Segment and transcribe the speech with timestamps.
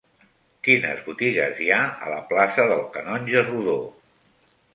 [0.67, 3.79] Quines botigues hi ha a la plaça del Canonge Rodó?